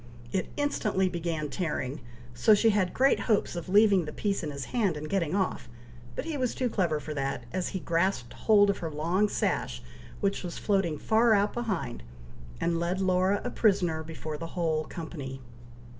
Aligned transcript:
It 0.31 0.49
instantly 0.57 1.09
began 1.09 1.47
tearing, 1.47 1.99
so 2.33 2.55
she 2.55 2.71
had 2.71 2.91
great 2.91 3.19
hopes 3.19 3.55
of 3.55 3.69
leaving 3.69 4.05
the 4.05 4.11
piece 4.11 4.41
in 4.41 4.49
his 4.49 4.65
hand 4.73 4.97
and 4.97 5.07
getting 5.07 5.35
off; 5.35 5.69
but 6.15 6.25
he 6.25 6.37
was 6.37 6.55
too 6.55 6.71
clever 6.71 6.99
for 6.99 7.13
that, 7.13 7.43
as 7.53 7.67
he 7.67 7.79
grasped 7.79 8.33
hold 8.33 8.71
of 8.71 8.79
her 8.79 8.89
long 8.89 9.29
sash, 9.29 9.83
which 10.19 10.41
was 10.43 10.57
floating 10.57 10.97
far 10.97 11.35
out 11.35 11.53
behind, 11.53 12.01
and 12.59 12.79
led 12.79 12.99
Laura 12.99 13.41
a 13.43 13.51
prisoner 13.51 14.01
before 14.01 14.39
the 14.39 14.47
whole 14.57 14.85
company. 14.85 15.39